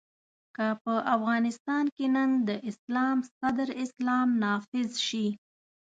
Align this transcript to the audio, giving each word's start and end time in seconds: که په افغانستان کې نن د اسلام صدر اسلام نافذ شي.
که 0.55 0.67
په 0.83 0.93
افغانستان 1.15 1.85
کې 1.95 2.05
نن 2.15 2.29
د 2.49 2.51
اسلام 2.69 3.17
صدر 3.37 3.69
اسلام 3.83 4.27
نافذ 4.43 4.89
شي. 5.07 5.27